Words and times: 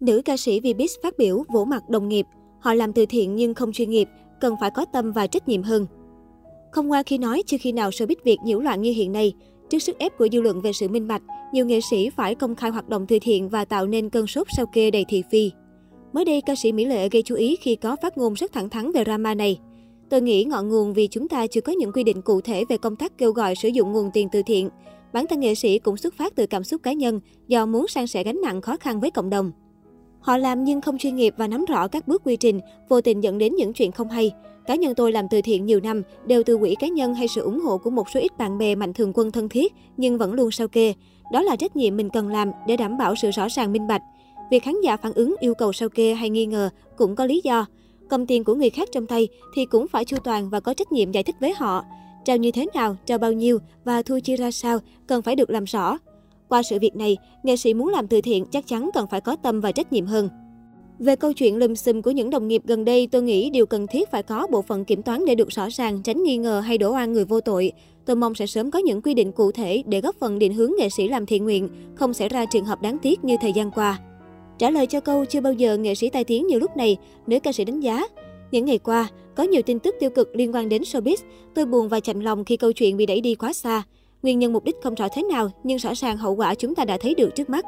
Nữ 0.00 0.22
ca 0.24 0.36
sĩ 0.36 0.60
Vbiz 0.60 0.88
phát 1.02 1.18
biểu 1.18 1.44
vỗ 1.48 1.64
mặt 1.64 1.88
đồng 1.88 2.08
nghiệp. 2.08 2.26
Họ 2.60 2.74
làm 2.74 2.92
từ 2.92 3.06
thiện 3.06 3.36
nhưng 3.36 3.54
không 3.54 3.72
chuyên 3.72 3.90
nghiệp, 3.90 4.08
cần 4.40 4.54
phải 4.60 4.70
có 4.70 4.84
tâm 4.92 5.12
và 5.12 5.26
trách 5.26 5.48
nhiệm 5.48 5.62
hơn. 5.62 5.86
Không 6.70 6.90
qua 6.90 7.02
khi 7.02 7.18
nói 7.18 7.42
chưa 7.46 7.56
khi 7.60 7.72
nào 7.72 7.90
showbiz 7.90 8.14
Việt 8.24 8.36
nhiễu 8.44 8.60
loạn 8.60 8.82
như 8.82 8.92
hiện 8.92 9.12
nay. 9.12 9.32
Trước 9.70 9.78
sức 9.78 9.98
ép 9.98 10.18
của 10.18 10.28
dư 10.32 10.40
luận 10.40 10.60
về 10.60 10.72
sự 10.72 10.88
minh 10.88 11.08
bạch, 11.08 11.22
nhiều 11.52 11.66
nghệ 11.66 11.80
sĩ 11.90 12.10
phải 12.10 12.34
công 12.34 12.54
khai 12.54 12.70
hoạt 12.70 12.88
động 12.88 13.06
từ 13.08 13.18
thiện 13.22 13.48
và 13.48 13.64
tạo 13.64 13.86
nên 13.86 14.10
cơn 14.10 14.26
sốt 14.26 14.46
sao 14.56 14.66
kê 14.66 14.90
đầy 14.90 15.04
thị 15.08 15.22
phi. 15.30 15.50
Mới 16.12 16.24
đây, 16.24 16.40
ca 16.46 16.54
sĩ 16.54 16.72
Mỹ 16.72 16.84
Lệ 16.84 17.08
gây 17.08 17.22
chú 17.22 17.34
ý 17.34 17.56
khi 17.56 17.76
có 17.76 17.96
phát 18.02 18.18
ngôn 18.18 18.34
rất 18.34 18.52
thẳng 18.52 18.70
thắn 18.70 18.92
về 18.92 19.04
drama 19.04 19.34
này. 19.34 19.58
Tôi 20.10 20.22
nghĩ 20.22 20.44
ngọn 20.44 20.68
nguồn 20.68 20.94
vì 20.94 21.06
chúng 21.06 21.28
ta 21.28 21.46
chưa 21.46 21.60
có 21.60 21.72
những 21.72 21.92
quy 21.92 22.04
định 22.04 22.22
cụ 22.22 22.40
thể 22.40 22.64
về 22.68 22.76
công 22.76 22.96
tác 22.96 23.18
kêu 23.18 23.32
gọi 23.32 23.54
sử 23.54 23.68
dụng 23.68 23.92
nguồn 23.92 24.10
tiền 24.12 24.28
từ 24.32 24.42
thiện. 24.46 24.68
Bản 25.12 25.26
thân 25.26 25.40
nghệ 25.40 25.54
sĩ 25.54 25.78
cũng 25.78 25.96
xuất 25.96 26.14
phát 26.14 26.36
từ 26.36 26.46
cảm 26.46 26.64
xúc 26.64 26.82
cá 26.82 26.92
nhân 26.92 27.20
do 27.48 27.66
muốn 27.66 27.88
san 27.88 28.06
sẻ 28.06 28.24
gánh 28.24 28.40
nặng 28.42 28.60
khó 28.60 28.76
khăn 28.76 29.00
với 29.00 29.10
cộng 29.10 29.30
đồng. 29.30 29.52
Họ 30.26 30.36
làm 30.36 30.64
nhưng 30.64 30.80
không 30.80 30.98
chuyên 30.98 31.16
nghiệp 31.16 31.34
và 31.36 31.48
nắm 31.48 31.64
rõ 31.64 31.88
các 31.88 32.08
bước 32.08 32.22
quy 32.24 32.36
trình, 32.36 32.60
vô 32.88 33.00
tình 33.00 33.22
dẫn 33.22 33.38
đến 33.38 33.54
những 33.54 33.72
chuyện 33.72 33.92
không 33.92 34.08
hay. 34.08 34.32
Cá 34.66 34.74
nhân 34.74 34.94
tôi 34.94 35.12
làm 35.12 35.28
từ 35.30 35.40
thiện 35.42 35.66
nhiều 35.66 35.80
năm, 35.80 36.02
đều 36.26 36.42
từ 36.42 36.56
quỹ 36.56 36.74
cá 36.74 36.88
nhân 36.88 37.14
hay 37.14 37.28
sự 37.28 37.40
ủng 37.40 37.60
hộ 37.60 37.78
của 37.78 37.90
một 37.90 38.10
số 38.10 38.20
ít 38.20 38.38
bạn 38.38 38.58
bè 38.58 38.74
mạnh 38.74 38.92
thường 38.92 39.12
quân 39.14 39.32
thân 39.32 39.48
thiết, 39.48 39.72
nhưng 39.96 40.18
vẫn 40.18 40.32
luôn 40.32 40.50
sao 40.50 40.68
kê. 40.68 40.94
Đó 41.32 41.42
là 41.42 41.56
trách 41.56 41.76
nhiệm 41.76 41.96
mình 41.96 42.10
cần 42.10 42.28
làm 42.28 42.50
để 42.66 42.76
đảm 42.76 42.98
bảo 42.98 43.14
sự 43.14 43.30
rõ 43.30 43.46
ràng 43.48 43.72
minh 43.72 43.86
bạch. 43.86 44.02
Việc 44.50 44.62
khán 44.62 44.74
giả 44.80 44.96
phản 44.96 45.12
ứng 45.12 45.34
yêu 45.40 45.54
cầu 45.54 45.72
sao 45.72 45.88
kê 45.88 46.14
hay 46.14 46.30
nghi 46.30 46.46
ngờ 46.46 46.70
cũng 46.96 47.16
có 47.16 47.26
lý 47.26 47.40
do. 47.44 47.66
Cầm 48.08 48.26
tiền 48.26 48.44
của 48.44 48.54
người 48.54 48.70
khác 48.70 48.88
trong 48.92 49.06
tay 49.06 49.28
thì 49.54 49.66
cũng 49.66 49.88
phải 49.88 50.04
chu 50.04 50.16
toàn 50.24 50.50
và 50.50 50.60
có 50.60 50.74
trách 50.74 50.92
nhiệm 50.92 51.12
giải 51.12 51.22
thích 51.22 51.36
với 51.40 51.54
họ. 51.56 51.84
Trao 52.24 52.36
như 52.36 52.50
thế 52.50 52.66
nào, 52.74 52.96
trao 53.06 53.18
bao 53.18 53.32
nhiêu 53.32 53.58
và 53.84 54.02
thu 54.02 54.18
chi 54.24 54.36
ra 54.36 54.50
sao 54.50 54.78
cần 55.06 55.22
phải 55.22 55.36
được 55.36 55.50
làm 55.50 55.64
rõ. 55.64 55.98
Qua 56.48 56.62
sự 56.62 56.78
việc 56.80 56.96
này, 56.96 57.16
nghệ 57.42 57.56
sĩ 57.56 57.74
muốn 57.74 57.88
làm 57.88 58.06
từ 58.06 58.20
thiện 58.20 58.44
chắc 58.46 58.66
chắn 58.66 58.90
cần 58.94 59.06
phải 59.10 59.20
có 59.20 59.36
tâm 59.36 59.60
và 59.60 59.72
trách 59.72 59.92
nhiệm 59.92 60.06
hơn. 60.06 60.28
Về 60.98 61.16
câu 61.16 61.32
chuyện 61.32 61.56
lùm 61.56 61.74
xùm 61.74 62.02
của 62.02 62.10
những 62.10 62.30
đồng 62.30 62.48
nghiệp 62.48 62.62
gần 62.64 62.84
đây, 62.84 63.08
tôi 63.12 63.22
nghĩ 63.22 63.50
điều 63.50 63.66
cần 63.66 63.86
thiết 63.86 64.10
phải 64.10 64.22
có 64.22 64.46
bộ 64.50 64.62
phận 64.62 64.84
kiểm 64.84 65.02
toán 65.02 65.24
để 65.24 65.34
được 65.34 65.48
rõ 65.48 65.68
ràng, 65.70 66.02
tránh 66.02 66.22
nghi 66.22 66.36
ngờ 66.36 66.60
hay 66.60 66.78
đổ 66.78 66.92
oan 66.92 67.12
người 67.12 67.24
vô 67.24 67.40
tội. 67.40 67.72
Tôi 68.04 68.16
mong 68.16 68.34
sẽ 68.34 68.46
sớm 68.46 68.70
có 68.70 68.78
những 68.78 69.02
quy 69.02 69.14
định 69.14 69.32
cụ 69.32 69.52
thể 69.52 69.82
để 69.86 70.00
góp 70.00 70.16
phần 70.20 70.38
định 70.38 70.54
hướng 70.54 70.72
nghệ 70.78 70.88
sĩ 70.88 71.08
làm 71.08 71.26
thiện 71.26 71.44
nguyện, 71.44 71.68
không 71.94 72.14
xảy 72.14 72.28
ra 72.28 72.44
trường 72.44 72.64
hợp 72.64 72.82
đáng 72.82 72.98
tiếc 72.98 73.24
như 73.24 73.36
thời 73.40 73.52
gian 73.52 73.70
qua. 73.70 74.00
Trả 74.58 74.70
lời 74.70 74.86
cho 74.86 75.00
câu 75.00 75.24
chưa 75.24 75.40
bao 75.40 75.52
giờ 75.52 75.76
nghệ 75.76 75.94
sĩ 75.94 76.08
tai 76.08 76.24
tiếng 76.24 76.46
như 76.46 76.58
lúc 76.58 76.76
này, 76.76 76.96
nữ 77.26 77.40
ca 77.40 77.52
sĩ 77.52 77.64
đánh 77.64 77.80
giá. 77.80 78.06
Những 78.50 78.64
ngày 78.64 78.78
qua, 78.78 79.08
có 79.34 79.42
nhiều 79.42 79.62
tin 79.62 79.78
tức 79.78 79.94
tiêu 80.00 80.10
cực 80.10 80.36
liên 80.36 80.54
quan 80.54 80.68
đến 80.68 80.82
showbiz. 80.82 81.16
Tôi 81.54 81.66
buồn 81.66 81.88
và 81.88 82.00
chạnh 82.00 82.20
lòng 82.20 82.44
khi 82.44 82.56
câu 82.56 82.72
chuyện 82.72 82.96
bị 82.96 83.06
đẩy 83.06 83.20
đi 83.20 83.34
quá 83.34 83.52
xa. 83.52 83.82
Nguyên 84.22 84.38
nhân 84.38 84.52
mục 84.52 84.64
đích 84.64 84.76
không 84.82 84.94
rõ 84.94 85.08
thế 85.12 85.22
nào, 85.22 85.50
nhưng 85.62 85.78
rõ 85.78 85.94
ràng 85.94 86.16
hậu 86.16 86.34
quả 86.34 86.54
chúng 86.54 86.74
ta 86.74 86.84
đã 86.84 86.98
thấy 87.00 87.14
được 87.14 87.34
trước 87.34 87.50
mắt. 87.50 87.64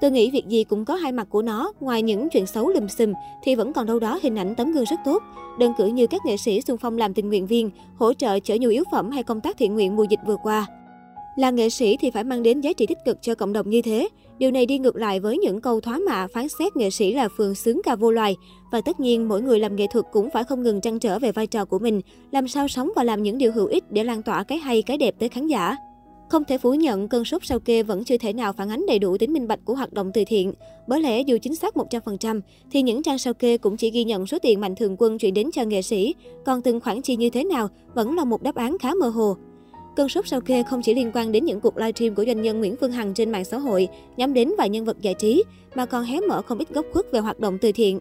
Tôi 0.00 0.10
nghĩ 0.10 0.30
việc 0.30 0.46
gì 0.48 0.64
cũng 0.64 0.84
có 0.84 0.94
hai 0.94 1.12
mặt 1.12 1.26
của 1.30 1.42
nó, 1.42 1.72
ngoài 1.80 2.02
những 2.02 2.28
chuyện 2.28 2.46
xấu 2.46 2.68
lùm 2.68 2.86
xùm 2.86 3.12
thì 3.42 3.54
vẫn 3.54 3.72
còn 3.72 3.86
đâu 3.86 3.98
đó 3.98 4.18
hình 4.22 4.38
ảnh 4.38 4.54
tấm 4.54 4.72
gương 4.72 4.84
rất 4.84 5.00
tốt. 5.04 5.22
Đơn 5.58 5.72
cử 5.78 5.86
như 5.86 6.06
các 6.06 6.20
nghệ 6.26 6.36
sĩ 6.36 6.60
xung 6.60 6.78
phong 6.78 6.98
làm 6.98 7.14
tình 7.14 7.28
nguyện 7.28 7.46
viên, 7.46 7.70
hỗ 7.96 8.12
trợ 8.14 8.38
chở 8.40 8.56
nhu 8.60 8.68
yếu 8.68 8.84
phẩm 8.92 9.10
hay 9.10 9.22
công 9.22 9.40
tác 9.40 9.56
thiện 9.58 9.74
nguyện 9.74 9.96
mùa 9.96 10.04
dịch 10.04 10.20
vừa 10.26 10.36
qua. 10.42 10.66
Là 11.36 11.50
nghệ 11.50 11.70
sĩ 11.70 11.96
thì 11.96 12.10
phải 12.10 12.24
mang 12.24 12.42
đến 12.42 12.60
giá 12.60 12.72
trị 12.72 12.86
tích 12.86 12.98
cực 13.04 13.22
cho 13.22 13.34
cộng 13.34 13.52
đồng 13.52 13.70
như 13.70 13.82
thế. 13.82 14.08
Điều 14.38 14.50
này 14.50 14.66
đi 14.66 14.78
ngược 14.78 14.96
lại 14.96 15.20
với 15.20 15.38
những 15.38 15.60
câu 15.60 15.80
thoá 15.80 15.98
mạ 15.98 16.26
phán 16.26 16.46
xét 16.48 16.76
nghệ 16.76 16.90
sĩ 16.90 17.12
là 17.12 17.28
phường 17.28 17.54
xứng 17.54 17.80
ca 17.84 17.96
vô 17.96 18.10
loài. 18.10 18.36
Và 18.72 18.80
tất 18.80 19.00
nhiên, 19.00 19.28
mỗi 19.28 19.42
người 19.42 19.58
làm 19.58 19.76
nghệ 19.76 19.86
thuật 19.92 20.04
cũng 20.12 20.30
phải 20.30 20.44
không 20.44 20.62
ngừng 20.62 20.80
trăn 20.80 20.98
trở 20.98 21.18
về 21.18 21.32
vai 21.32 21.46
trò 21.46 21.64
của 21.64 21.78
mình, 21.78 22.00
làm 22.30 22.48
sao 22.48 22.68
sống 22.68 22.90
và 22.96 23.04
làm 23.04 23.22
những 23.22 23.38
điều 23.38 23.52
hữu 23.52 23.66
ích 23.66 23.84
để 23.90 24.04
lan 24.04 24.22
tỏa 24.22 24.42
cái 24.42 24.58
hay, 24.58 24.82
cái 24.82 24.98
đẹp 24.98 25.14
tới 25.18 25.28
khán 25.28 25.46
giả. 25.46 25.76
Không 26.28 26.44
thể 26.44 26.58
phủ 26.58 26.74
nhận, 26.74 27.08
cơn 27.08 27.24
sốt 27.24 27.44
sao 27.44 27.58
kê 27.60 27.82
vẫn 27.82 28.04
chưa 28.04 28.18
thể 28.18 28.32
nào 28.32 28.52
phản 28.52 28.68
ánh 28.68 28.86
đầy 28.86 28.98
đủ 28.98 29.18
tính 29.18 29.32
minh 29.32 29.48
bạch 29.48 29.60
của 29.64 29.74
hoạt 29.74 29.92
động 29.92 30.10
từ 30.14 30.24
thiện. 30.26 30.52
Bởi 30.86 31.00
lẽ 31.00 31.20
dù 31.20 31.38
chính 31.42 31.54
xác 31.54 31.74
100%, 31.74 32.40
thì 32.70 32.82
những 32.82 33.02
trang 33.02 33.18
sao 33.18 33.34
kê 33.34 33.58
cũng 33.58 33.76
chỉ 33.76 33.90
ghi 33.90 34.04
nhận 34.04 34.26
số 34.26 34.38
tiền 34.38 34.60
mạnh 34.60 34.74
thường 34.74 34.96
quân 34.98 35.18
chuyển 35.18 35.34
đến 35.34 35.50
cho 35.52 35.64
nghệ 35.64 35.82
sĩ, 35.82 36.14
còn 36.44 36.62
từng 36.62 36.80
khoản 36.80 37.02
chi 37.02 37.16
như 37.16 37.30
thế 37.30 37.44
nào 37.44 37.68
vẫn 37.94 38.16
là 38.16 38.24
một 38.24 38.42
đáp 38.42 38.54
án 38.54 38.78
khá 38.78 38.94
mơ 39.00 39.08
hồ. 39.08 39.36
Cơn 39.96 40.08
sốt 40.08 40.28
sao 40.28 40.40
kê 40.40 40.62
không 40.62 40.82
chỉ 40.82 40.94
liên 40.94 41.10
quan 41.14 41.32
đến 41.32 41.44
những 41.44 41.60
cuộc 41.60 41.76
livestream 41.76 42.14
của 42.14 42.24
doanh 42.24 42.42
nhân 42.42 42.58
Nguyễn 42.58 42.76
Phương 42.80 42.92
Hằng 42.92 43.14
trên 43.14 43.30
mạng 43.30 43.44
xã 43.44 43.58
hội 43.58 43.88
nhắm 44.16 44.34
đến 44.34 44.52
vài 44.58 44.68
nhân 44.68 44.84
vật 44.84 45.00
giải 45.00 45.14
trí, 45.14 45.44
mà 45.74 45.86
còn 45.86 46.04
hé 46.04 46.20
mở 46.20 46.42
không 46.42 46.58
ít 46.58 46.68
góc 46.70 46.86
khuất 46.92 47.12
về 47.12 47.20
hoạt 47.20 47.40
động 47.40 47.58
từ 47.58 47.72
thiện. 47.72 47.98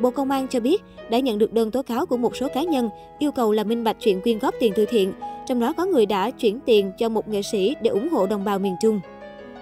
Bộ 0.00 0.10
Công 0.10 0.30
an 0.30 0.48
cho 0.48 0.60
biết 0.60 0.82
đã 1.10 1.18
nhận 1.18 1.38
được 1.38 1.52
đơn 1.52 1.70
tố 1.70 1.82
cáo 1.82 2.06
của 2.06 2.16
một 2.16 2.36
số 2.36 2.48
cá 2.54 2.62
nhân 2.62 2.88
yêu 3.18 3.32
cầu 3.32 3.52
là 3.52 3.64
minh 3.64 3.84
bạch 3.84 3.96
chuyện 4.00 4.20
quyên 4.20 4.38
góp 4.38 4.54
tiền 4.60 4.72
từ 4.76 4.86
thiện, 4.86 5.12
trong 5.46 5.60
đó 5.60 5.72
có 5.72 5.84
người 5.84 6.06
đã 6.06 6.30
chuyển 6.30 6.60
tiền 6.66 6.92
cho 6.98 7.08
một 7.08 7.28
nghệ 7.28 7.42
sĩ 7.42 7.74
để 7.82 7.90
ủng 7.90 8.08
hộ 8.08 8.26
đồng 8.26 8.44
bào 8.44 8.58
miền 8.58 8.74
Trung. 8.82 9.00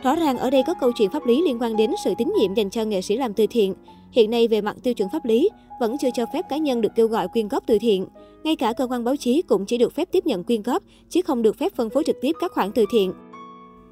Rõ 0.03 0.17
ràng 0.17 0.39
ở 0.39 0.51
đây 0.51 0.63
có 0.67 0.75
câu 0.81 0.93
chuyện 0.93 1.11
pháp 1.11 1.27
lý 1.27 1.43
liên 1.43 1.59
quan 1.61 1.77
đến 1.77 1.91
sự 2.05 2.15
tín 2.19 2.33
nhiệm 2.39 2.55
dành 2.55 2.71
cho 2.71 2.85
nghệ 2.85 3.03
sĩ 3.03 3.17
làm 3.17 3.35
từ 3.35 3.47
thiện. 3.51 3.75
Hiện 4.13 4.31
nay 4.31 4.49
về 4.49 4.61
mặt 4.61 4.77
tiêu 4.83 4.95
chuẩn 4.95 5.09
pháp 5.13 5.25
lý, 5.25 5.49
vẫn 5.81 5.97
chưa 6.01 6.11
cho 6.15 6.25
phép 6.33 6.43
cá 6.49 6.57
nhân 6.57 6.81
được 6.81 6.93
kêu 6.97 7.07
gọi 7.09 7.29
quyên 7.29 7.49
góp 7.49 7.67
từ 7.67 7.79
thiện. 7.79 8.07
Ngay 8.45 8.57
cả 8.57 8.73
cơ 8.73 8.87
quan 8.87 9.05
báo 9.05 9.17
chí 9.17 9.43
cũng 9.43 9.67
chỉ 9.67 9.79
được 9.79 9.95
phép 9.95 10.09
tiếp 10.13 10.27
nhận 10.27 10.45
quyên 10.45 10.63
góp, 10.63 10.83
chứ 11.11 11.23
không 11.23 11.43
được 11.43 11.59
phép 11.59 11.73
phân 11.77 11.91
phối 11.91 12.05
trực 12.07 12.17
tiếp 12.21 12.33
các 12.41 12.53
khoản 12.53 12.73
từ 12.73 12.85
thiện. 12.93 13.13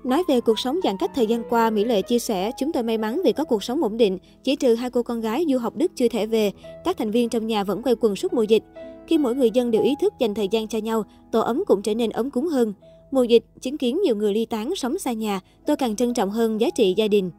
Nói 0.04 0.22
về 0.28 0.40
cuộc 0.40 0.58
sống 0.58 0.80
giãn 0.84 0.96
cách 0.98 1.10
thời 1.14 1.26
gian 1.26 1.42
qua, 1.50 1.70
Mỹ 1.70 1.84
Lệ 1.84 2.02
chia 2.02 2.18
sẻ, 2.18 2.50
chúng 2.58 2.72
tôi 2.72 2.82
may 2.82 2.98
mắn 2.98 3.20
vì 3.24 3.32
có 3.32 3.44
cuộc 3.44 3.62
sống 3.62 3.82
ổn 3.82 3.96
định, 3.96 4.18
chỉ 4.44 4.56
trừ 4.56 4.74
hai 4.74 4.90
cô 4.90 5.02
con 5.02 5.20
gái 5.20 5.44
du 5.48 5.58
học 5.58 5.76
Đức 5.76 5.92
chưa 5.96 6.08
thể 6.08 6.26
về, 6.26 6.52
các 6.84 6.96
thành 6.98 7.10
viên 7.10 7.28
trong 7.28 7.46
nhà 7.46 7.64
vẫn 7.64 7.82
quay 7.82 7.94
quần 8.00 8.16
suốt 8.16 8.32
mùa 8.32 8.42
dịch. 8.42 8.62
Khi 9.06 9.18
mỗi 9.18 9.34
người 9.34 9.50
dân 9.50 9.70
đều 9.70 9.82
ý 9.82 9.94
thức 10.00 10.14
dành 10.18 10.34
thời 10.34 10.48
gian 10.48 10.68
cho 10.68 10.78
nhau, 10.78 11.04
tổ 11.32 11.40
ấm 11.40 11.62
cũng 11.66 11.82
trở 11.82 11.94
nên 11.94 12.10
ấm 12.10 12.30
cúng 12.30 12.46
hơn. 12.46 12.72
Mùa 13.10 13.22
dịch, 13.22 13.44
chứng 13.60 13.78
kiến 13.78 14.00
nhiều 14.04 14.16
người 14.16 14.34
ly 14.34 14.44
tán 14.44 14.76
sống 14.76 14.98
xa 14.98 15.12
nhà, 15.12 15.40
tôi 15.66 15.76
càng 15.76 15.96
trân 15.96 16.14
trọng 16.14 16.30
hơn 16.30 16.60
giá 16.60 16.70
trị 16.70 16.94
gia 16.96 17.08
đình. 17.08 17.30